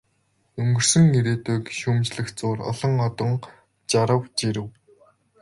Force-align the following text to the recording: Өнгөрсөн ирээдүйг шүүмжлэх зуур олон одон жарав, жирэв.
Өнгөрсөн 0.61 1.03
ирээдүйг 1.19 1.63
шүүмжлэх 1.79 2.27
зуур 2.37 2.59
олон 2.69 2.95
одон 3.07 3.33
жарав, 3.91 4.21
жирэв. 4.37 4.67